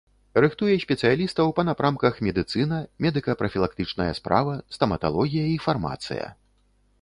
[0.43, 6.27] Рыхтуе спецыялістаў па напрамках медыцына, медыка-прафілактычная справа, стаматалогія і фармацыя.